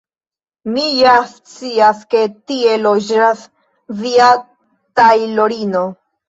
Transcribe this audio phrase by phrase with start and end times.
[0.75, 2.21] Mi ja scias, ke
[2.53, 3.45] tie loĝas
[4.01, 4.31] via
[5.03, 5.85] tajlorino.